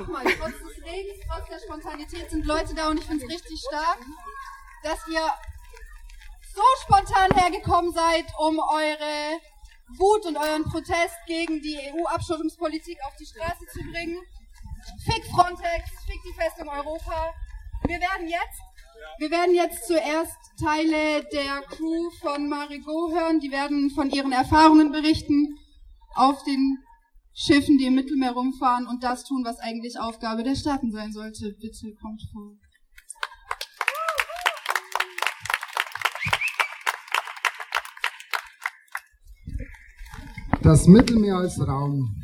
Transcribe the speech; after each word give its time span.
nochmal, 0.00 0.24
trotz 0.24 0.58
des 0.58 0.84
Regens, 0.84 1.18
trotz 1.28 1.48
der 1.48 1.58
Spontanität 1.60 2.30
sind 2.30 2.46
Leute 2.46 2.74
da 2.74 2.88
und 2.88 3.00
ich 3.00 3.06
finde 3.06 3.24
es 3.24 3.30
richtig 3.30 3.60
stark, 3.60 3.98
dass 4.82 4.98
ihr 5.08 5.22
so 6.54 6.62
spontan 6.82 7.30
hergekommen 7.36 7.92
seid, 7.92 8.24
um 8.38 8.58
eure 8.58 9.38
Wut 9.98 10.26
und 10.26 10.36
euren 10.36 10.64
Protest 10.64 11.16
gegen 11.26 11.60
die 11.60 11.76
EU-Abschottungspolitik 11.76 12.98
auf 13.06 13.14
die 13.16 13.26
Straße 13.26 13.66
zu 13.72 13.80
bringen. 13.90 14.18
Fick 15.04 15.24
Frontex, 15.26 15.90
fick 16.06 16.20
die 16.24 16.34
Festung 16.34 16.68
Europa. 16.68 17.34
Wir 17.86 18.00
werden 18.00 18.28
jetzt, 18.28 18.60
wir 19.18 19.30
werden 19.30 19.54
jetzt 19.54 19.86
zuerst 19.86 20.36
Teile 20.58 21.24
der 21.32 21.62
Crew 21.68 22.10
von 22.20 22.48
Marigot 22.48 23.12
hören. 23.12 23.40
Die 23.40 23.50
werden 23.50 23.90
von 23.90 24.10
ihren 24.10 24.32
Erfahrungen 24.32 24.92
berichten 24.92 25.58
auf 26.14 26.42
den 26.44 26.82
Schiffen, 27.32 27.78
die 27.78 27.86
im 27.86 27.94
Mittelmeer 27.94 28.32
rumfahren 28.32 28.86
und 28.86 29.02
das 29.02 29.24
tun, 29.24 29.44
was 29.44 29.58
eigentlich 29.58 29.98
Aufgabe 29.98 30.42
der 30.42 30.56
Staaten 30.56 30.90
sein 30.90 31.12
sollte. 31.12 31.56
Bitte 31.60 31.94
kommt 31.94 32.22
vor. 32.32 32.56
Das 40.62 40.86
Mittelmeer 40.86 41.36
als 41.36 41.58
Raum. 41.66 42.22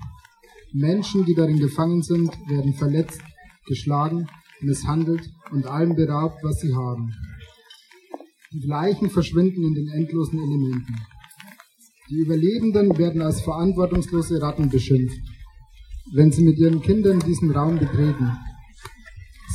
Menschen, 0.73 1.25
die 1.25 1.35
darin 1.35 1.59
gefangen 1.59 2.03
sind, 2.03 2.31
werden 2.49 2.75
verletzt, 2.75 3.23
geschlagen, 3.67 4.29
misshandelt 4.61 5.31
und 5.51 5.67
allem 5.67 5.97
beraubt, 5.97 6.43
was 6.43 6.61
sie 6.61 6.75
haben. 6.75 7.15
Die 8.53 8.67
Leichen 8.67 9.11
verschwinden 9.11 9.65
in 9.65 9.75
den 9.75 9.89
endlosen 9.89 10.39
Elementen. 10.39 10.97
Die 12.09 12.19
Überlebenden 12.19 12.97
werden 12.99 13.21
als 13.21 13.41
verantwortungslose 13.41 14.41
Ratten 14.41 14.71
beschimpft, 14.71 15.19
wenn 16.15 16.31
sie 16.31 16.45
mit 16.45 16.57
ihren 16.57 16.81
Kindern 16.81 17.19
diesen 17.19 17.51
Raum 17.51 17.81
betreten. 17.81 18.31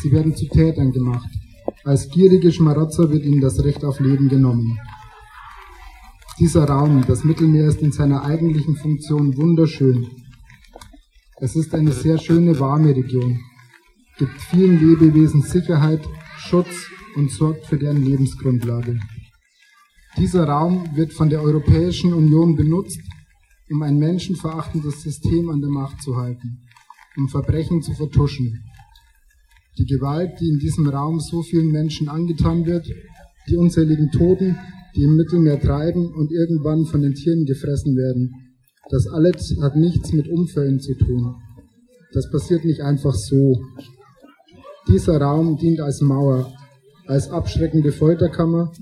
Sie 0.01 0.11
werden 0.11 0.35
zu 0.35 0.47
Tätern 0.47 0.91
gemacht. 0.91 1.29
Als 1.85 2.09
gierige 2.09 2.51
Schmarotzer 2.51 3.09
wird 3.09 3.23
ihnen 3.23 3.39
das 3.39 3.63
Recht 3.63 3.85
auf 3.85 4.01
Leben 4.01 4.27
genommen. 4.27 4.77
Dieser 6.39 6.65
Raum, 6.65 7.05
das 7.07 7.23
Mittelmeer, 7.23 7.67
ist 7.67 7.81
in 7.81 7.93
seiner 7.93 8.25
eigentlichen 8.25 8.75
Funktion 8.75 9.37
wunderschön. 9.37 10.09
Es 11.39 11.55
ist 11.55 11.73
eine 11.73 11.93
sehr 11.93 12.17
schöne, 12.17 12.59
warme 12.59 12.93
Region, 12.93 13.39
gibt 14.17 14.41
vielen 14.49 14.79
Lebewesen 14.79 15.41
Sicherheit, 15.41 16.01
Schutz 16.37 16.87
und 17.15 17.31
sorgt 17.31 17.65
für 17.67 17.77
deren 17.77 18.03
Lebensgrundlage. 18.03 18.99
Dieser 20.17 20.43
Raum 20.43 20.95
wird 20.95 21.13
von 21.13 21.29
der 21.29 21.41
Europäischen 21.41 22.13
Union 22.13 22.55
benutzt, 22.55 22.99
um 23.69 23.81
ein 23.81 23.97
menschenverachtendes 23.97 25.01
System 25.01 25.49
an 25.49 25.61
der 25.61 25.69
Macht 25.69 26.01
zu 26.01 26.17
halten, 26.17 26.59
um 27.17 27.29
Verbrechen 27.29 27.81
zu 27.81 27.93
vertuschen. 27.93 28.61
Die 29.77 29.85
Gewalt, 29.85 30.39
die 30.41 30.49
in 30.49 30.59
diesem 30.59 30.87
Raum 30.89 31.21
so 31.21 31.41
vielen 31.43 31.71
Menschen 31.71 32.09
angetan 32.09 32.65
wird, 32.65 32.87
die 33.47 33.55
unzähligen 33.55 34.11
Toten, 34.11 34.57
die 34.95 35.03
im 35.03 35.15
Mittelmeer 35.15 35.61
treiben 35.61 36.13
und 36.13 36.31
irgendwann 36.31 36.85
von 36.85 37.01
den 37.01 37.15
Tieren 37.15 37.45
gefressen 37.45 37.95
werden, 37.95 38.33
das 38.89 39.07
alles 39.07 39.55
hat 39.61 39.77
nichts 39.77 40.11
mit 40.11 40.27
Unfällen 40.27 40.81
zu 40.81 40.93
tun. 40.95 41.35
Das 42.11 42.29
passiert 42.29 42.65
nicht 42.65 42.81
einfach 42.81 43.13
so. 43.13 43.63
Dieser 44.89 45.21
Raum 45.21 45.55
dient 45.55 45.79
als 45.79 46.01
Mauer, 46.01 46.51
als 47.07 47.29
abschreckende 47.29 47.93
Folterkammer 47.93 48.73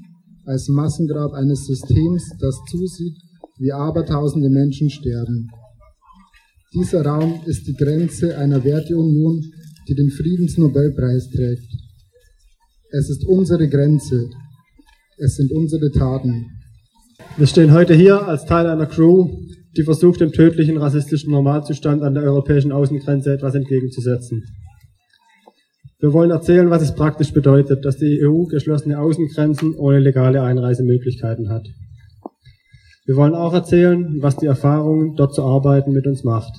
als 0.50 0.67
Massengrab 0.67 1.33
eines 1.33 1.67
Systems, 1.67 2.23
das 2.39 2.55
zusieht, 2.72 3.16
wie 3.59 3.72
abertausende 3.72 4.50
Menschen 4.50 4.89
sterben. 4.89 5.47
Dieser 6.73 7.05
Raum 7.05 7.42
ist 7.45 7.67
die 7.67 7.75
Grenze 7.75 8.36
einer 8.36 8.64
Werteunion, 8.64 9.44
die 9.88 9.94
den 9.94 10.09
Friedensnobelpreis 10.09 11.30
trägt. 11.30 11.67
Es 12.92 13.11
ist 13.11 13.25
unsere 13.27 13.70
Grenze. 13.70 14.27
Es 15.20 15.36
sind 15.36 15.52
unsere 15.52 15.92
Taten. 15.92 16.47
Wir 17.38 17.45
stehen 17.45 17.71
heute 17.71 17.93
hier 17.93 18.27
als 18.27 18.45
Teil 18.45 18.65
einer 18.65 18.88
Crew, 18.88 19.30
die 19.77 19.83
versucht, 19.83 20.20
dem 20.20 20.32
tödlichen 20.32 20.77
rassistischen 20.77 21.32
Normalzustand 21.32 22.02
an 22.02 22.15
der 22.15 22.23
europäischen 22.23 22.71
Außengrenze 22.71 23.33
etwas 23.33 23.54
entgegenzusetzen. 23.54 24.43
Wir 26.02 26.14
wollen 26.14 26.32
erzählen, 26.32 26.70
was 26.70 26.82
es 26.82 26.95
praktisch 26.95 27.33
bedeutet, 27.33 27.83
dass 27.83 27.98
die 27.98 28.23
EU 28.23 28.45
geschlossene 28.45 28.99
Außengrenzen 28.99 29.76
ohne 29.76 29.99
legale 29.99 30.42
Einreisemöglichkeiten 30.42 31.49
hat. 31.49 31.67
Wir 33.05 33.17
wollen 33.17 33.36
auch 33.36 33.54
erzählen, 33.54 34.17
was 34.21 34.38
die 34.38 34.45
Erfahrung, 34.45 35.15
dort 35.17 35.36
zu 35.36 35.43
arbeiten, 35.43 35.92
mit 35.92 36.08
uns 36.08 36.23
macht. 36.23 36.54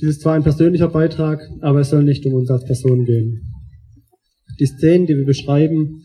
Dies 0.00 0.10
ist 0.10 0.20
zwar 0.20 0.34
ein 0.34 0.44
persönlicher 0.44 0.88
Beitrag, 0.88 1.40
aber 1.62 1.80
es 1.80 1.90
soll 1.90 2.04
nicht 2.04 2.24
um 2.26 2.34
uns 2.34 2.50
als 2.50 2.64
Person 2.64 3.04
gehen. 3.04 3.42
Die 4.60 4.66
Szenen, 4.66 5.06
die 5.06 5.16
wir 5.16 5.24
beschreiben, 5.24 6.02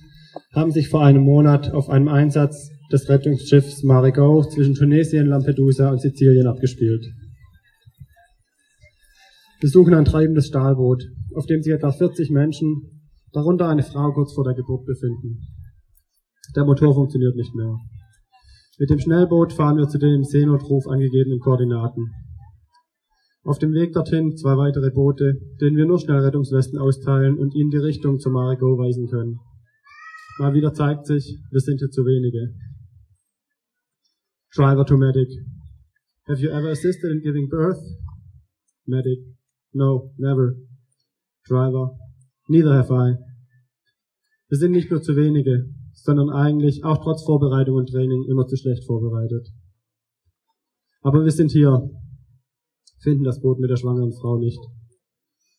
haben 0.54 0.72
sich 0.72 0.90
vor 0.90 1.04
einem 1.04 1.22
Monat 1.22 1.72
auf 1.72 1.90
einem 1.90 2.08
Einsatz 2.08 2.72
des 2.92 3.10
Rettungsschiffs 3.10 3.84
Marigot 3.84 4.54
zwischen 4.54 4.74
Tunesien, 4.74 5.28
Lampedusa 5.28 5.92
und 5.92 6.02
Sizilien 6.02 6.48
abgespielt. 6.48 7.06
Wir 9.62 9.70
suchen 9.70 9.94
ein 9.94 10.06
treibendes 10.06 10.48
Stahlboot, 10.48 11.04
auf 11.36 11.46
dem 11.46 11.62
sich 11.62 11.72
etwa 11.72 11.92
40 11.92 12.32
Menschen, 12.32 13.04
darunter 13.32 13.70
eine 13.70 13.84
Frau 13.84 14.12
kurz 14.12 14.34
vor 14.34 14.44
der 14.44 14.56
Geburt 14.56 14.88
befinden. 14.88 15.40
Der 16.56 16.66
Motor 16.66 16.96
funktioniert 16.96 17.36
nicht 17.36 17.54
mehr. 17.54 17.78
Mit 18.80 18.90
dem 18.90 18.98
Schnellboot 18.98 19.54
fahren 19.54 19.78
wir 19.78 19.88
zu 19.88 20.00
den 20.00 20.16
im 20.16 20.24
Seenotruf 20.24 20.88
angegebenen 20.88 21.40
Koordinaten. 21.40 22.10
Auf 23.44 23.60
dem 23.60 23.74
Weg 23.74 23.94
dorthin 23.94 24.36
zwei 24.36 24.58
weitere 24.58 24.90
Boote, 24.90 25.36
denen 25.62 25.78
wir 25.78 25.86
nur 25.86 26.00
Schnellrettungswesten 26.00 26.80
austeilen 26.80 27.38
und 27.38 27.54
ihnen 27.54 27.70
die 27.70 27.78
Richtung 27.78 28.18
zum 28.18 28.34
Marigot 28.34 28.80
weisen 28.80 29.08
können. 29.10 29.40
Mal 30.40 30.54
wieder 30.56 30.74
zeigt 30.74 31.06
sich, 31.06 31.38
wir 31.52 31.60
sind 31.60 31.78
hier 31.78 31.92
zu 31.92 32.02
wenige. 32.02 32.56
Driver 34.56 34.88
to 34.88 34.98
Medic. 34.98 35.30
Have 36.28 36.42
you 36.42 36.50
ever 36.50 36.72
assisted 36.72 37.12
in 37.12 37.22
giving 37.22 37.48
birth? 37.48 37.78
Medic. 38.88 39.20
No, 39.74 40.14
never. 40.18 40.56
Driver. 41.48 41.98
Neither 42.48 42.74
have 42.74 42.94
I. 42.94 43.16
Wir 44.50 44.58
sind 44.58 44.72
nicht 44.72 44.92
nur 44.92 45.02
zu 45.02 45.16
wenige, 45.16 45.70
sondern 45.94 46.30
eigentlich 46.30 46.84
auch 46.84 47.04
trotz 47.04 47.24
Vorbereitung 47.24 47.76
und 47.76 47.90
Training 47.90 48.26
immer 48.30 48.46
zu 48.48 48.58
schlecht 48.58 48.86
vorbereitet. 48.86 49.48
Aber 51.02 51.24
wir 51.24 51.32
sind 51.32 51.52
hier, 51.52 51.90
finden 53.02 53.24
das 53.24 53.40
Boot 53.42 53.60
mit 53.60 53.70
der 53.70 53.78
schwangeren 53.78 54.12
Frau 54.12 54.38
nicht. 54.38 54.60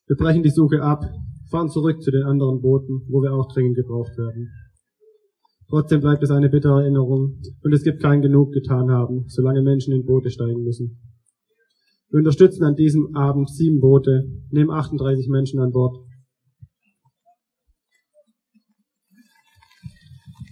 Wir 0.07 0.17
brechen 0.17 0.43
die 0.43 0.51
Suche 0.51 0.83
ab, 0.83 1.03
fahren 1.51 1.71
zurück 1.71 2.03
zu 2.03 2.11
den 2.11 2.25
anderen 2.25 2.61
Booten, 2.61 3.07
wo 3.09 3.23
wir 3.23 3.33
auch 3.33 3.51
dringend 3.53 3.77
gebraucht 3.77 4.17
werden. 4.19 4.51
Trotzdem 5.69 6.01
bleibt 6.01 6.23
es 6.23 6.31
eine 6.31 6.51
bittere 6.51 6.83
Erinnerung 6.83 7.41
und 7.63 7.73
es 7.73 7.83
gibt 7.83 8.03
kein 8.03 8.21
Genug 8.21 8.53
getan 8.53 8.91
haben, 8.91 9.25
solange 9.29 9.63
Menschen 9.63 9.95
in 9.95 10.05
Boote 10.05 10.31
steigen 10.31 10.65
müssen. 10.65 11.01
Wir 12.13 12.19
unterstützen 12.19 12.63
an 12.65 12.77
diesem 12.77 13.17
Abend 13.17 13.49
sieben 13.49 13.81
Boote, 13.81 14.31
nehmen 14.51 14.71
38 14.71 15.29
Menschen 15.29 15.61
an 15.61 15.73
Bord. 15.73 15.97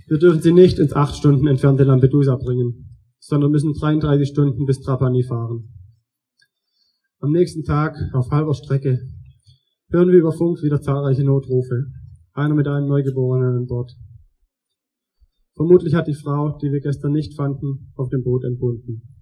Wir 0.06 0.19
dürfen 0.19 0.41
sie 0.41 0.53
nicht 0.53 0.78
ins 0.78 0.94
acht 0.94 1.15
Stunden 1.15 1.47
entfernte 1.47 1.84
Lampedusa 1.84 2.37
bringen, 2.37 2.97
sondern 3.19 3.50
müssen 3.50 3.75
33 3.75 4.26
Stunden 4.26 4.65
bis 4.65 4.81
Trapani 4.81 5.22
fahren. 5.22 5.69
Am 7.19 7.31
nächsten 7.31 7.62
Tag, 7.62 7.94
auf 8.15 8.31
halber 8.31 8.54
Strecke, 8.54 8.99
hören 9.91 10.09
wir 10.09 10.19
über 10.19 10.32
Funk 10.32 10.62
wieder 10.62 10.81
zahlreiche 10.81 11.25
Notrufe, 11.25 11.88
einer 12.32 12.54
mit 12.54 12.69
einem 12.69 12.88
Neugeborenen 12.88 13.59
an 13.59 13.66
Bord. 13.66 13.93
Vermutlich 15.56 15.93
hat 15.93 16.09
die 16.09 16.15
Frau, 16.15 16.56
die 16.56 16.72
wir 16.72 16.81
gestern 16.81 17.12
nicht 17.12 17.37
fanden, 17.37 17.93
auf 17.97 18.09
dem 18.09 18.22
Boot 18.22 18.44
entbunden. 18.44 19.19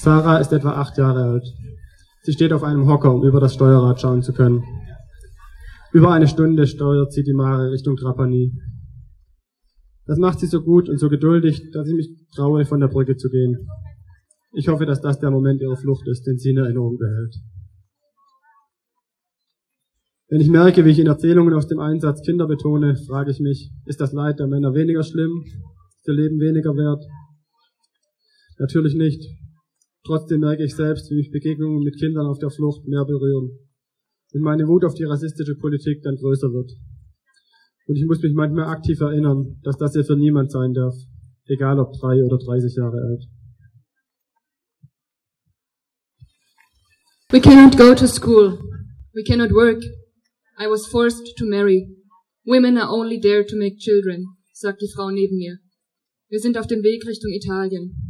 Sarah 0.00 0.38
ist 0.38 0.52
etwa 0.52 0.74
acht 0.74 0.96
Jahre 0.96 1.24
alt. 1.24 1.44
Sie 2.22 2.32
steht 2.32 2.52
auf 2.52 2.62
einem 2.62 2.86
Hocker, 2.86 3.12
um 3.12 3.24
über 3.24 3.40
das 3.40 3.54
Steuerrad 3.54 4.00
schauen 4.00 4.22
zu 4.22 4.32
können. 4.32 4.62
Über 5.92 6.12
eine 6.12 6.28
Stunde 6.28 6.68
steuert 6.68 7.12
sie 7.12 7.24
die 7.24 7.32
Mare 7.32 7.72
Richtung 7.72 7.96
Trapani. 7.96 8.52
Das 10.06 10.18
macht 10.18 10.38
sie 10.38 10.46
so 10.46 10.62
gut 10.62 10.88
und 10.88 10.98
so 10.98 11.08
geduldig, 11.08 11.70
dass 11.72 11.88
ich 11.88 11.94
mich 11.94 12.10
traue, 12.32 12.64
von 12.64 12.78
der 12.78 12.86
Brücke 12.86 13.16
zu 13.16 13.28
gehen. 13.28 13.66
Ich 14.52 14.68
hoffe, 14.68 14.86
dass 14.86 15.00
das 15.00 15.18
der 15.18 15.32
Moment 15.32 15.60
ihrer 15.60 15.76
Flucht 15.76 16.06
ist, 16.06 16.24
den 16.26 16.38
sie 16.38 16.50
in 16.50 16.58
Erinnerung 16.58 16.96
behält. 16.96 17.34
Wenn 20.28 20.40
ich 20.40 20.48
merke, 20.48 20.84
wie 20.84 20.90
ich 20.90 21.00
in 21.00 21.08
Erzählungen 21.08 21.54
aus 21.54 21.66
dem 21.66 21.80
Einsatz 21.80 22.22
Kinder 22.22 22.46
betone, 22.46 22.94
frage 23.08 23.32
ich 23.32 23.40
mich, 23.40 23.72
ist 23.86 24.00
das 24.00 24.12
Leid 24.12 24.38
der 24.38 24.46
Männer 24.46 24.74
weniger 24.74 25.02
schlimm? 25.02 25.42
Ist 25.44 26.06
ihr 26.06 26.14
Leben 26.14 26.38
weniger 26.38 26.76
wert? 26.76 27.04
Natürlich 28.58 28.94
nicht. 28.94 29.26
Trotzdem 30.04 30.40
merke 30.40 30.64
ich 30.64 30.74
selbst, 30.74 31.10
wie 31.10 31.16
mich 31.16 31.30
Begegnungen 31.30 31.82
mit 31.82 31.98
Kindern 31.98 32.26
auf 32.26 32.38
der 32.38 32.50
Flucht 32.50 32.86
mehr 32.86 33.04
berühren. 33.04 33.50
Und 34.32 34.42
meine 34.42 34.66
Wut 34.66 34.84
auf 34.84 34.94
die 34.94 35.04
rassistische 35.04 35.56
Politik 35.56 36.02
dann 36.02 36.16
größer 36.16 36.52
wird. 36.52 36.72
Und 37.86 37.96
ich 37.96 38.04
muss 38.04 38.20
mich 38.22 38.34
manchmal 38.34 38.66
aktiv 38.66 39.00
erinnern, 39.00 39.58
dass 39.62 39.78
das 39.78 39.92
hier 39.94 40.04
für 40.04 40.16
niemand 40.16 40.50
sein 40.50 40.74
darf. 40.74 40.94
Egal 41.46 41.78
ob 41.80 41.92
drei 41.94 42.22
oder 42.22 42.36
30 42.36 42.76
Jahre 42.76 42.98
alt. 42.98 43.24
We 47.30 47.40
cannot 47.40 47.76
go 47.76 47.94
to 47.94 48.06
school. 48.06 48.58
We 49.14 49.22
cannot 49.22 49.52
work. 49.52 49.82
I 50.58 50.66
was 50.68 50.86
forced 50.86 51.36
to 51.38 51.44
marry. 51.46 51.88
Women 52.46 52.78
are 52.78 52.90
only 52.90 53.20
there 53.20 53.44
to 53.44 53.56
make 53.56 53.78
children, 53.78 54.36
sagt 54.52 54.80
die 54.80 54.90
Frau 54.94 55.10
neben 55.10 55.36
mir. 55.36 55.58
Wir 56.28 56.40
sind 56.40 56.56
auf 56.58 56.66
dem 56.66 56.82
Weg 56.82 57.06
Richtung 57.06 57.30
Italien. 57.32 58.07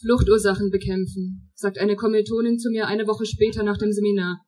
Fluchtursachen 0.00 0.70
bekämpfen, 0.70 1.50
sagt 1.54 1.78
eine 1.78 1.96
Kommilitonin 1.96 2.58
zu 2.58 2.70
mir 2.70 2.86
eine 2.86 3.06
Woche 3.06 3.24
später 3.24 3.62
nach 3.62 3.78
dem 3.78 3.92
Seminar. 3.92 4.42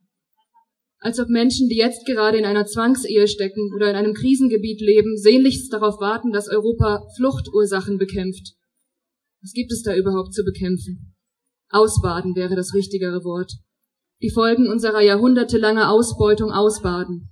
Als 1.00 1.18
ob 1.20 1.28
Menschen, 1.28 1.68
die 1.68 1.76
jetzt 1.76 2.06
gerade 2.06 2.38
in 2.38 2.44
einer 2.44 2.66
Zwangsehe 2.66 3.28
stecken 3.28 3.72
oder 3.74 3.88
in 3.88 3.96
einem 3.96 4.14
Krisengebiet 4.14 4.80
leben, 4.80 5.16
sehnlichst 5.16 5.72
darauf 5.72 6.00
warten, 6.00 6.32
dass 6.32 6.48
Europa 6.48 7.06
Fluchtursachen 7.16 7.98
bekämpft. 7.98 8.54
Was 9.40 9.52
gibt 9.52 9.72
es 9.72 9.82
da 9.82 9.94
überhaupt 9.94 10.34
zu 10.34 10.44
bekämpfen? 10.44 11.14
Ausbaden 11.70 12.34
wäre 12.34 12.56
das 12.56 12.74
richtigere 12.74 13.24
Wort. 13.24 13.52
Die 14.20 14.30
Folgen 14.30 14.68
unserer 14.68 15.00
jahrhundertelangen 15.00 15.84
Ausbeutung 15.84 16.50
ausbaden. 16.50 17.30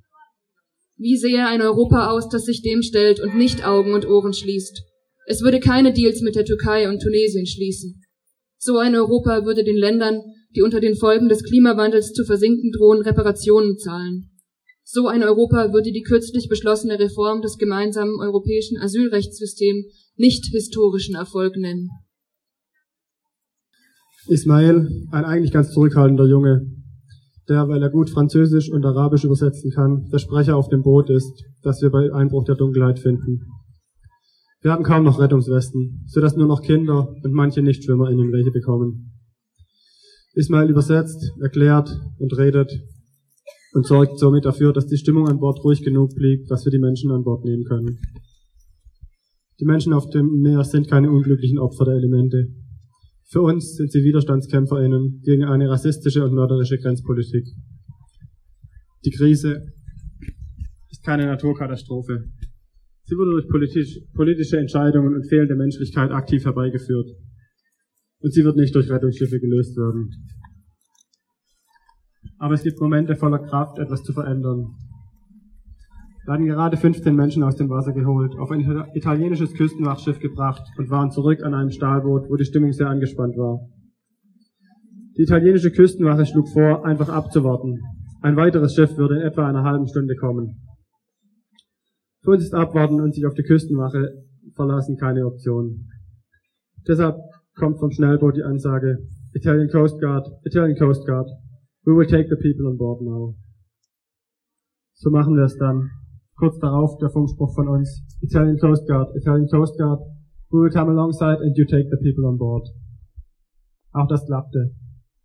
Wie 0.96 1.16
sähe 1.16 1.46
ein 1.46 1.60
Europa 1.60 2.10
aus, 2.10 2.28
das 2.28 2.44
sich 2.44 2.62
dem 2.62 2.82
stellt 2.82 3.20
und 3.20 3.36
nicht 3.36 3.66
Augen 3.66 3.92
und 3.92 4.06
Ohren 4.06 4.32
schließt? 4.32 4.82
Es 5.26 5.42
würde 5.42 5.58
keine 5.58 5.92
Deals 5.92 6.22
mit 6.22 6.36
der 6.36 6.44
Türkei 6.44 6.88
und 6.88 7.02
Tunesien 7.02 7.46
schließen. 7.46 8.05
So 8.66 8.78
ein 8.78 8.96
Europa 8.96 9.44
würde 9.44 9.62
den 9.62 9.76
Ländern, 9.76 10.22
die 10.56 10.62
unter 10.62 10.80
den 10.80 10.96
Folgen 10.96 11.28
des 11.28 11.44
Klimawandels 11.44 12.12
zu 12.12 12.24
versinken 12.24 12.72
drohen, 12.72 13.00
Reparationen 13.00 13.78
zahlen. 13.78 14.32
So 14.82 15.06
ein 15.06 15.22
Europa 15.22 15.72
würde 15.72 15.92
die 15.92 16.02
kürzlich 16.02 16.48
beschlossene 16.48 16.98
Reform 16.98 17.42
des 17.42 17.58
gemeinsamen 17.58 18.18
europäischen 18.20 18.76
Asylrechtssystems 18.76 19.86
nicht 20.16 20.46
historischen 20.46 21.14
Erfolg 21.14 21.56
nennen. 21.56 21.90
Ismail, 24.26 24.88
ein 25.12 25.24
eigentlich 25.24 25.52
ganz 25.52 25.70
zurückhaltender 25.70 26.26
Junge, 26.26 26.66
der, 27.48 27.68
weil 27.68 27.80
er 27.80 27.90
gut 27.90 28.10
Französisch 28.10 28.68
und 28.68 28.84
Arabisch 28.84 29.22
übersetzen 29.22 29.70
kann, 29.70 30.08
der 30.10 30.18
Sprecher 30.18 30.56
auf 30.56 30.68
dem 30.70 30.82
Boot 30.82 31.08
ist, 31.08 31.44
das 31.62 31.82
wir 31.82 31.90
bei 31.90 32.12
Einbruch 32.12 32.42
der 32.42 32.56
Dunkelheit 32.56 32.98
finden. 32.98 33.42
Wir 34.66 34.72
haben 34.72 34.82
kaum 34.82 35.04
noch 35.04 35.20
Rettungswesten, 35.20 36.02
so 36.08 36.20
dass 36.20 36.34
nur 36.34 36.48
noch 36.48 36.60
Kinder 36.60 37.14
und 37.22 37.32
manche 37.32 37.62
NichtschwimmerInnen 37.62 38.32
welche 38.32 38.50
bekommen. 38.50 39.12
Ismail 40.34 40.68
übersetzt, 40.68 41.34
erklärt 41.40 41.88
und 42.18 42.36
redet 42.36 42.72
und 43.74 43.86
sorgt 43.86 44.18
somit 44.18 44.44
dafür, 44.44 44.72
dass 44.72 44.88
die 44.88 44.96
Stimmung 44.96 45.28
an 45.28 45.38
Bord 45.38 45.62
ruhig 45.62 45.84
genug 45.84 46.16
blieb, 46.16 46.48
dass 46.48 46.64
wir 46.64 46.72
die 46.72 46.80
Menschen 46.80 47.12
an 47.12 47.22
Bord 47.22 47.44
nehmen 47.44 47.62
können. 47.62 48.00
Die 49.60 49.66
Menschen 49.66 49.92
auf 49.92 50.10
dem 50.10 50.40
Meer 50.40 50.64
sind 50.64 50.90
keine 50.90 51.12
unglücklichen 51.12 51.60
Opfer 51.60 51.84
der 51.84 51.94
Elemente. 51.94 52.48
Für 53.30 53.42
uns 53.42 53.76
sind 53.76 53.92
sie 53.92 54.02
WiderstandskämpferInnen 54.02 55.20
gegen 55.22 55.44
eine 55.44 55.70
rassistische 55.70 56.24
und 56.24 56.34
mörderische 56.34 56.78
Grenzpolitik. 56.78 57.46
Die 59.04 59.12
Krise 59.12 59.62
ist 60.90 61.04
keine 61.04 61.26
Naturkatastrophe. 61.26 62.24
Sie 63.08 63.14
wurde 63.16 63.30
durch 63.30 63.48
politisch, 63.48 64.00
politische 64.14 64.58
Entscheidungen 64.58 65.14
und 65.14 65.28
fehlende 65.28 65.54
Menschlichkeit 65.54 66.10
aktiv 66.10 66.44
herbeigeführt. 66.44 67.08
Und 68.18 68.32
sie 68.32 68.44
wird 68.44 68.56
nicht 68.56 68.74
durch 68.74 68.90
Rettungsschiffe 68.90 69.38
gelöst 69.38 69.76
werden. 69.76 70.10
Aber 72.38 72.54
es 72.54 72.64
gibt 72.64 72.80
Momente 72.80 73.14
voller 73.14 73.38
Kraft, 73.38 73.78
etwas 73.78 74.02
zu 74.02 74.12
verändern. 74.12 74.74
Wir 76.24 76.34
hatten 76.34 76.46
gerade 76.46 76.76
15 76.76 77.14
Menschen 77.14 77.44
aus 77.44 77.54
dem 77.54 77.70
Wasser 77.70 77.92
geholt, 77.92 78.34
auf 78.36 78.50
ein 78.50 78.60
italienisches 78.94 79.54
Küstenwachschiff 79.54 80.18
gebracht 80.18 80.62
und 80.76 80.90
waren 80.90 81.12
zurück 81.12 81.44
an 81.44 81.54
einem 81.54 81.70
Stahlboot, 81.70 82.28
wo 82.28 82.34
die 82.34 82.44
Stimmung 82.44 82.72
sehr 82.72 82.88
angespannt 82.88 83.36
war. 83.36 83.60
Die 85.16 85.22
italienische 85.22 85.70
Küstenwache 85.70 86.26
schlug 86.26 86.48
vor, 86.48 86.84
einfach 86.84 87.08
abzuwarten. 87.08 87.80
Ein 88.22 88.36
weiteres 88.36 88.74
Schiff 88.74 88.96
würde 88.96 89.20
in 89.20 89.22
etwa 89.22 89.48
einer 89.48 89.62
halben 89.62 89.86
Stunde 89.86 90.16
kommen. 90.16 90.56
Für 92.26 92.32
uns 92.32 92.42
ist 92.42 92.54
Abwarten 92.54 93.00
und 93.00 93.14
sich 93.14 93.24
auf 93.24 93.34
die 93.34 93.44
Küstenwache 93.44 94.24
verlassen 94.56 94.96
keine 94.96 95.24
Option. 95.24 95.86
Deshalb 96.88 97.14
kommt 97.54 97.78
vom 97.78 97.92
Schnellboot 97.92 98.36
die 98.36 98.42
Ansage, 98.42 98.98
Italian 99.32 99.68
Coast 99.68 100.00
Guard, 100.00 100.26
Italian 100.42 100.76
Coast 100.76 101.06
Guard, 101.06 101.30
we 101.84 101.94
will 101.94 102.04
take 102.04 102.28
the 102.28 102.34
people 102.34 102.66
on 102.66 102.76
board 102.76 103.00
now. 103.02 103.36
So 104.94 105.10
machen 105.10 105.36
wir 105.36 105.44
es 105.44 105.56
dann. 105.56 105.88
Kurz 106.34 106.58
darauf 106.58 106.98
der 106.98 107.10
Funkspruch 107.10 107.54
von 107.54 107.68
uns. 107.68 108.02
Italian 108.22 108.58
Coast 108.58 108.88
Guard, 108.88 109.14
Italian 109.14 109.46
Coast 109.46 109.78
Guard, 109.78 110.00
we 110.50 110.58
will 110.58 110.72
come 110.72 110.90
alongside 110.90 111.38
and 111.38 111.56
you 111.56 111.64
take 111.64 111.88
the 111.90 112.02
people 112.02 112.26
on 112.26 112.38
board. 112.38 112.66
Auch 113.92 114.08
das 114.08 114.26
klappte 114.26 114.74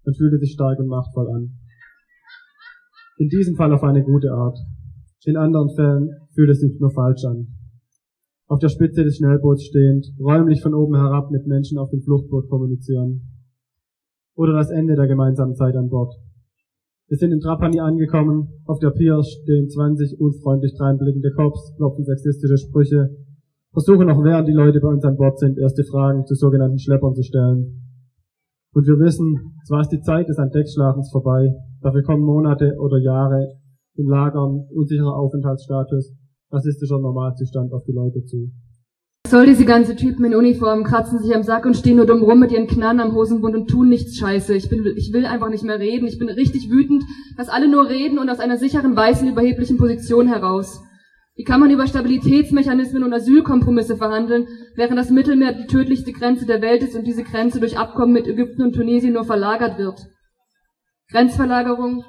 und 0.04 0.18
fühlte 0.18 0.38
sich 0.38 0.54
stark 0.54 0.78
und 0.78 0.86
machtvoll 0.86 1.32
an. 1.32 1.58
In 3.18 3.28
diesem 3.30 3.56
Fall 3.56 3.74
auf 3.74 3.82
eine 3.82 4.04
gute 4.04 4.32
Art. 4.32 4.60
In 5.24 5.38
anderen 5.38 5.70
Fällen 5.76 6.10
fühlte 6.34 6.54
es 6.54 6.62
sich 6.62 6.80
nur 6.80 6.90
falsch 6.90 7.24
an. 7.26 7.48
Auf 8.48 8.58
der 8.58 8.70
Spitze 8.70 9.04
des 9.04 9.18
Schnellboots 9.18 9.66
stehend, 9.66 10.08
räumlich 10.20 10.64
von 10.64 10.74
oben 10.74 10.96
herab 10.96 11.30
mit 11.30 11.46
Menschen 11.46 11.78
auf 11.78 11.92
dem 11.92 12.02
Fluchtboot 12.02 12.50
kommunizieren. 12.50 13.22
Oder 14.36 14.54
das 14.54 14.72
Ende 14.72 14.96
der 14.96 15.08
gemeinsamen 15.08 15.54
Zeit 15.54 15.76
an 15.76 15.90
Bord. 15.90 16.12
Wir 17.08 17.18
sind 17.18 17.34
in 17.34 17.40
Trapani 17.40 17.80
angekommen. 17.80 18.48
Auf 18.66 18.80
der 18.80 18.90
Pier 18.90 19.22
stehen 19.22 19.70
20 19.70 20.20
unfreundlich 20.20 20.74
dreinblickende 20.76 21.32
Cops, 21.36 21.72
klopfen 21.78 22.04
sexistische 22.04 22.58
Sprüche, 22.58 23.16
versuchen 23.74 24.10
auch 24.10 24.24
während 24.24 24.48
die 24.48 24.54
Leute 24.54 24.80
bei 24.80 24.88
uns 24.88 25.06
an 25.06 25.18
Bord 25.18 25.38
sind, 25.38 25.60
erste 25.60 25.84
Fragen 25.84 26.26
zu 26.26 26.34
sogenannten 26.34 26.80
Schleppern 26.80 27.14
zu 27.14 27.22
stellen. 27.22 27.84
Und 28.74 28.88
wir 28.88 28.98
wissen, 28.98 29.54
zwar 29.68 29.82
ist 29.82 29.92
die 29.92 30.02
Zeit 30.02 30.30
des 30.30 30.40
Entdeckschlafens 30.40 31.12
vorbei, 31.12 31.54
dafür 31.82 32.02
kommen 32.02 32.24
Monate 32.24 32.76
oder 32.80 32.98
Jahre 32.98 33.61
in 33.96 34.08
Lagern, 34.08 34.68
unsicherer 34.74 35.16
Aufenthaltsstatus, 35.16 36.14
rassistischer 36.52 37.00
Normalzustand 37.00 37.74
auf 37.74 37.84
die 37.86 37.94
Leute 37.94 38.24
zu 38.26 38.52
soll 39.32 39.46
diese 39.46 39.64
ganze 39.64 39.96
Typen 39.96 40.26
in 40.26 40.36
Uniform 40.36 40.84
kratzen 40.84 41.20
sich 41.20 41.34
am 41.34 41.44
Sack 41.44 41.66
und 41.66 41.78
stehen 41.78 41.96
nur 41.96 42.06
dumm 42.06 42.22
rum 42.22 42.40
mit 42.40 42.52
ihren 42.52 42.68
Knarren 42.68 43.00
am 43.00 43.16
Hosenbund 43.16 43.56
und 43.56 43.70
tun 43.70 43.88
nichts 43.88 44.18
Scheiße. 44.18 44.54
Ich 44.54 44.68
bin, 44.68 44.86
ich 44.98 45.14
will 45.14 45.26
einfach 45.26 45.48
nicht 45.48 45.64
mehr 45.64 45.80
reden. 45.80 46.06
Ich 46.06 46.20
bin 46.20 46.28
richtig 46.28 46.70
wütend, 46.70 47.06
dass 47.38 47.48
alle 47.48 47.70
nur 47.70 47.88
reden 47.88 48.20
und 48.20 48.30
aus 48.30 48.42
einer 48.42 48.58
sicheren, 48.58 48.94
weißen, 48.94 49.30
überheblichen 49.30 49.78
Position 49.78 50.28
heraus. 50.28 50.82
Wie 51.36 51.46
kann 51.46 51.62
man 51.62 51.72
über 51.72 51.88
Stabilitätsmechanismen 51.88 53.04
und 53.04 53.14
Asylkompromisse 53.14 53.96
verhandeln, 53.96 54.48
während 54.76 55.00
das 55.00 55.10
Mittelmeer 55.10 55.54
die 55.54 55.68
tödlichste 55.68 56.12
Grenze 56.12 56.46
der 56.46 56.62
Welt 56.62 56.84
ist 56.84 56.98
und 56.98 57.08
diese 57.08 57.24
Grenze 57.24 57.62
durch 57.62 57.80
Abkommen 57.80 58.12
mit 58.12 58.28
Ägypten 58.28 58.64
und 58.64 58.74
Tunesien 58.74 59.14
nur 59.14 59.24
verlagert 59.24 59.78
wird? 59.80 60.08
Grenzverlagerung 61.10 62.04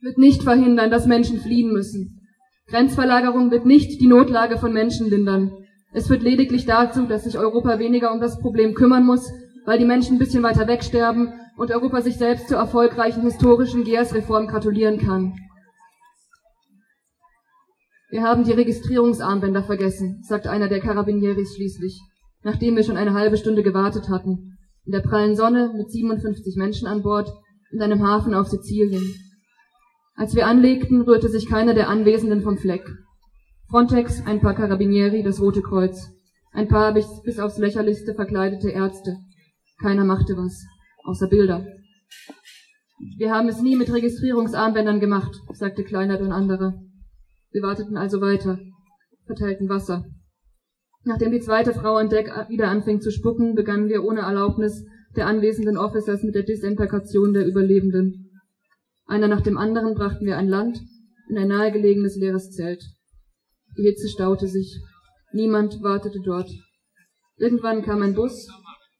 wird 0.00 0.18
nicht 0.18 0.42
verhindern, 0.42 0.90
dass 0.90 1.06
Menschen 1.06 1.40
fliehen 1.40 1.72
müssen. 1.72 2.20
Grenzverlagerung 2.68 3.50
wird 3.50 3.66
nicht 3.66 4.00
die 4.00 4.06
Notlage 4.06 4.58
von 4.58 4.72
Menschen 4.72 5.08
lindern. 5.08 5.52
Es 5.92 6.06
führt 6.06 6.22
lediglich 6.22 6.66
dazu, 6.66 7.06
dass 7.06 7.24
sich 7.24 7.38
Europa 7.38 7.78
weniger 7.78 8.12
um 8.12 8.20
das 8.20 8.38
Problem 8.38 8.74
kümmern 8.74 9.04
muss, 9.04 9.32
weil 9.64 9.78
die 9.78 9.86
Menschen 9.86 10.16
ein 10.16 10.18
bisschen 10.18 10.42
weiter 10.42 10.68
wegsterben 10.68 11.32
und 11.56 11.70
Europa 11.70 12.02
sich 12.02 12.16
selbst 12.16 12.48
zur 12.48 12.58
erfolgreichen 12.58 13.22
historischen 13.22 13.84
GEAS-Reform 13.84 14.46
gratulieren 14.46 14.98
kann. 14.98 15.34
Wir 18.10 18.22
haben 18.22 18.44
die 18.44 18.52
Registrierungsarmbänder 18.52 19.64
vergessen, 19.64 20.22
sagt 20.22 20.46
einer 20.46 20.68
der 20.68 20.80
Carabinieris 20.80 21.54
schließlich, 21.56 22.00
nachdem 22.42 22.76
wir 22.76 22.82
schon 22.82 22.96
eine 22.96 23.12
halbe 23.12 23.36
Stunde 23.36 23.62
gewartet 23.62 24.08
hatten, 24.08 24.56
in 24.86 24.92
der 24.92 25.00
prallen 25.00 25.36
Sonne 25.36 25.74
mit 25.76 25.90
57 25.90 26.56
Menschen 26.56 26.86
an 26.86 27.02
Bord 27.02 27.30
in 27.70 27.82
einem 27.82 28.06
Hafen 28.06 28.32
auf 28.32 28.48
Sizilien. 28.48 29.14
Als 30.18 30.34
wir 30.34 30.48
anlegten, 30.48 31.02
rührte 31.02 31.28
sich 31.28 31.48
keiner 31.48 31.74
der 31.74 31.88
Anwesenden 31.88 32.42
vom 32.42 32.58
Fleck. 32.58 32.84
Frontex, 33.70 34.20
ein 34.26 34.40
paar 34.40 34.54
Carabinieri, 34.54 35.22
das 35.22 35.40
Rote 35.40 35.62
Kreuz. 35.62 36.10
Ein 36.50 36.66
paar 36.66 36.92
bis, 36.92 37.38
aufs 37.38 37.58
Lächerlichste 37.58 38.14
verkleidete 38.14 38.68
Ärzte. 38.68 39.18
Keiner 39.80 40.04
machte 40.04 40.36
was, 40.36 40.66
außer 41.04 41.28
Bilder. 41.28 41.64
Wir 43.16 43.32
haben 43.32 43.46
es 43.46 43.62
nie 43.62 43.76
mit 43.76 43.92
Registrierungsarmbändern 43.92 44.98
gemacht, 44.98 45.36
sagte 45.52 45.84
Kleinert 45.84 46.20
und 46.20 46.32
andere. 46.32 46.74
Wir 47.52 47.62
warteten 47.62 47.96
also 47.96 48.20
weiter, 48.20 48.58
verteilten 49.26 49.68
Wasser. 49.68 50.04
Nachdem 51.04 51.30
die 51.30 51.38
zweite 51.38 51.72
Frau 51.72 51.94
an 51.94 52.08
Deck 52.08 52.28
wieder 52.48 52.70
anfing 52.70 53.00
zu 53.00 53.12
spucken, 53.12 53.54
begannen 53.54 53.88
wir 53.88 54.02
ohne 54.02 54.22
Erlaubnis 54.22 54.84
der 55.14 55.26
anwesenden 55.26 55.76
Officers 55.76 56.24
mit 56.24 56.34
der 56.34 56.42
Desinfektion 56.42 57.34
der 57.34 57.46
Überlebenden. 57.46 58.27
Einer 59.08 59.26
nach 59.26 59.40
dem 59.40 59.56
anderen 59.56 59.94
brachten 59.94 60.26
wir 60.26 60.36
an 60.36 60.48
Land 60.48 60.82
in 61.30 61.38
ein 61.38 61.48
nahegelegenes 61.48 62.16
leeres 62.16 62.50
Zelt. 62.50 62.84
Die 63.78 63.82
Hitze 63.82 64.06
staute 64.06 64.46
sich. 64.46 64.80
Niemand 65.32 65.82
wartete 65.82 66.20
dort. 66.22 66.50
Irgendwann 67.38 67.82
kam 67.82 68.02
ein 68.02 68.14
Bus, 68.14 68.46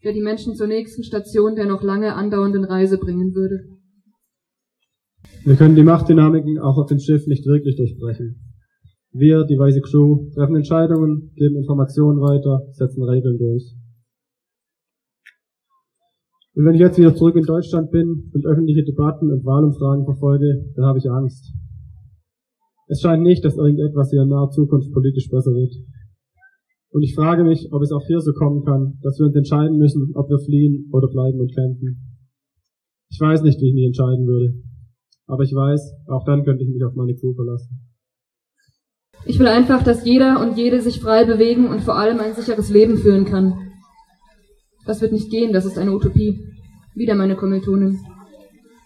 der 0.03 0.15
die 0.15 0.23
Menschen 0.23 0.55
zur 0.55 0.67
nächsten 0.67 1.05
Station 1.05 1.57
der 1.57 1.67
noch 1.67 1.83
lange 1.83 2.15
andauernden 2.15 2.65
Reise 2.65 2.97
bringen 2.97 3.35
würde. 3.35 3.65
Wir 5.45 5.57
können 5.57 5.77
die 5.77 5.83
Machtdynamiken 5.83 6.59
auch 6.59 6.79
auf 6.79 6.89
dem 6.89 6.99
Schiff 6.99 7.27
nicht 7.27 7.45
wirklich 7.47 7.77
durchbrechen. 7.77 8.41
Wir, 9.13 9.45
die 9.45 9.59
weiße 9.59 9.83
Crew, 9.83 10.31
treffen 10.35 10.57
Entscheidungen, 10.57 11.33
geben 11.35 11.57
Informationen 11.57 12.21
weiter, 12.21 12.67
setzen 12.73 13.03
Regeln 13.03 13.37
durch. 13.37 13.75
Und 16.59 16.65
wenn 16.65 16.75
ich 16.75 16.81
jetzt 16.81 16.99
wieder 16.99 17.15
zurück 17.15 17.37
in 17.37 17.45
Deutschland 17.45 17.93
bin 17.93 18.33
und 18.35 18.45
öffentliche 18.45 18.83
Debatten 18.83 19.31
und 19.31 19.45
Wahlumfragen 19.45 20.05
verfolge, 20.05 20.67
dann 20.75 20.87
habe 20.87 20.99
ich 20.99 21.09
Angst. 21.09 21.55
Es 22.89 23.01
scheint 23.01 23.23
nicht, 23.23 23.45
dass 23.45 23.57
irgendetwas 23.57 24.11
hier 24.11 24.23
in 24.23 24.29
naher 24.29 24.51
Zukunft 24.51 24.93
politisch 24.93 25.31
besser 25.31 25.53
wird. 25.53 25.73
Und 26.91 27.03
ich 27.03 27.15
frage 27.15 27.45
mich, 27.45 27.69
ob 27.71 27.81
es 27.83 27.93
auch 27.93 28.05
hier 28.09 28.19
so 28.19 28.33
kommen 28.33 28.65
kann, 28.65 28.99
dass 29.03 29.21
wir 29.21 29.27
uns 29.27 29.37
entscheiden 29.37 29.79
müssen, 29.79 30.11
ob 30.17 30.29
wir 30.29 30.41
fliehen 30.41 30.91
oder 30.91 31.07
bleiben 31.07 31.39
und 31.39 31.55
kämpfen. 31.55 32.19
Ich 33.09 33.21
weiß 33.21 33.43
nicht, 33.43 33.61
wie 33.61 33.69
ich 33.69 33.75
mich 33.75 33.87
entscheiden 33.87 34.27
würde. 34.27 34.55
Aber 35.29 35.45
ich 35.45 35.55
weiß, 35.55 35.95
auch 36.09 36.25
dann 36.25 36.43
könnte 36.43 36.65
ich 36.65 36.71
mich 36.71 36.83
auf 36.83 36.97
meine 36.97 37.15
Crew 37.15 37.35
verlassen. 37.35 37.87
Ich 39.27 39.39
will 39.39 39.47
einfach, 39.47 39.85
dass 39.85 40.05
jeder 40.05 40.41
und 40.43 40.59
jede 40.59 40.81
sich 40.81 40.99
frei 40.99 41.25
bewegen 41.25 41.69
und 41.69 41.83
vor 41.83 41.95
allem 41.95 42.19
ein 42.19 42.35
sicheres 42.35 42.69
Leben 42.69 42.97
führen 42.97 43.27
kann. 43.27 43.68
Das 44.89 45.03
wird 45.03 45.13
nicht 45.13 45.31
gehen, 45.31 45.53
das 45.53 45.67
ist 45.67 45.77
eine 45.77 45.93
Utopie. 45.93 46.41
Wieder 46.95 47.15
meine 47.15 47.37
Kommilitonin. 47.37 48.01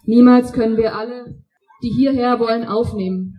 Niemals 0.04 0.52
können 0.52 0.76
wir 0.76 0.96
alle, 0.96 1.44
die 1.80 1.90
hierher 1.90 2.40
wollen, 2.40 2.64
aufnehmen. 2.64 3.36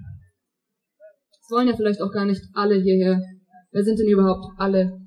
Es 1.41 1.51
wollen 1.51 1.67
ja 1.67 1.75
vielleicht 1.75 2.01
auch 2.01 2.13
gar 2.13 2.23
nicht 2.23 2.41
alle 2.53 2.75
hierher. 2.75 3.21
Wer 3.73 3.83
sind 3.83 3.99
denn 3.99 4.07
überhaupt 4.07 4.45
alle? 4.55 4.97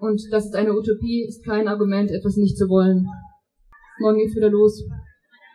Und 0.00 0.20
das 0.32 0.46
ist 0.46 0.56
eine 0.56 0.72
Utopie, 0.72 1.24
ist 1.24 1.44
kein 1.44 1.68
Argument, 1.68 2.10
etwas 2.10 2.36
nicht 2.36 2.58
zu 2.58 2.68
wollen. 2.68 3.06
Morgen 4.00 4.18
geht's 4.18 4.34
wieder 4.34 4.50
los. 4.50 4.82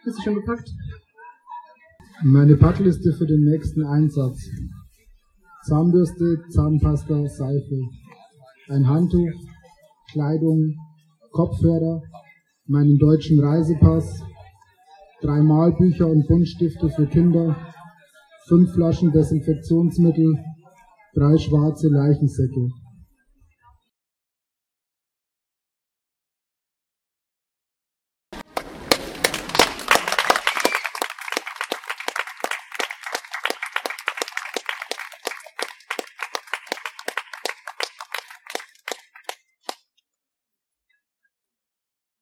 Hast 0.05 0.17
du 0.17 0.21
schon 0.21 0.35
gepackt? 0.35 0.69
Meine 2.23 2.55
Packliste 2.55 3.11
für 3.11 3.27
den 3.27 3.43
nächsten 3.43 3.83
Einsatz. 3.83 4.49
Zahnbürste, 5.65 6.41
Zahnpasta, 6.51 7.27
Seife. 7.27 7.81
Ein 8.69 8.87
Handtuch, 8.87 9.33
Kleidung, 10.13 10.77
Kopfhörer, 11.31 12.01
meinen 12.65 12.97
deutschen 12.97 13.39
Reisepass, 13.39 14.23
drei 15.21 15.41
Malbücher 15.41 16.07
und 16.07 16.27
Buntstifte 16.27 16.89
für 16.89 17.07
Kinder, 17.07 17.55
fünf 18.47 18.73
Flaschen 18.73 19.11
Desinfektionsmittel, 19.11 20.37
drei 21.13 21.37
schwarze 21.37 21.87
Leichensäcke. 21.89 22.69